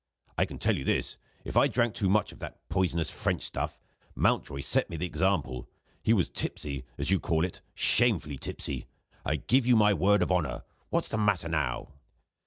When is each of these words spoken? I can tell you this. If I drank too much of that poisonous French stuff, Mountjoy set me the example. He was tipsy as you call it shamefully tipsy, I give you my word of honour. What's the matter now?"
I 0.35 0.45
can 0.45 0.57
tell 0.57 0.75
you 0.75 0.83
this. 0.83 1.15
If 1.45 1.55
I 1.55 1.67
drank 1.67 1.93
too 1.93 2.09
much 2.09 2.31
of 2.31 2.39
that 2.39 2.67
poisonous 2.69 3.11
French 3.11 3.43
stuff, 3.43 3.79
Mountjoy 4.15 4.61
set 4.61 4.89
me 4.89 4.97
the 4.97 5.05
example. 5.05 5.69
He 6.01 6.11
was 6.11 6.27
tipsy 6.27 6.85
as 6.97 7.11
you 7.11 7.19
call 7.19 7.45
it 7.45 7.61
shamefully 7.75 8.39
tipsy, 8.39 8.87
I 9.23 9.35
give 9.35 9.67
you 9.67 9.75
my 9.75 9.93
word 9.93 10.23
of 10.23 10.31
honour. 10.31 10.63
What's 10.89 11.09
the 11.09 11.19
matter 11.19 11.49
now?" 11.49 11.89